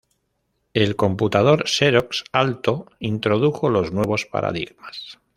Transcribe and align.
El 0.73 0.95
computador 0.95 1.67
Xerox 1.67 2.23
Alto 2.31 2.87
introdujo 2.99 3.69
los 3.69 3.91
nuevos 3.91 4.25
paradigmas. 4.25 5.19